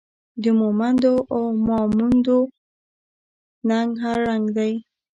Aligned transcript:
د 0.43 0.45
مومندو 0.59 1.13
او 1.35 1.43
ماموندو 1.67 2.39
ننګ 3.69 3.91
هر 4.03 4.17
رنګ 4.29 4.45
دی 4.57 4.73